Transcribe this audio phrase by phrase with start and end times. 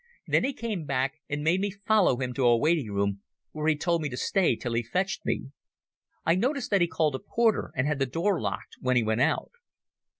[0.25, 3.75] Then he came back and made me follow him to a waiting room, where he
[3.75, 5.51] told me to stay till he fetched me.
[6.25, 9.21] I noticed that he called a porter and had the door locked when he went
[9.21, 9.51] out.